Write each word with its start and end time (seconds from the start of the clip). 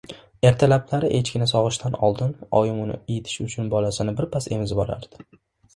Ertalablari 0.49 1.11
echkini 1.17 1.47
sog‘ishdan 1.51 1.97
oldin 2.09 2.33
oyim 2.63 2.81
uni 2.87 2.99
iyitish 3.05 3.39
uchun 3.47 3.73
bolasini 3.77 4.19
birpas 4.23 4.53
emizib 4.59 4.85
olardi. 4.89 5.27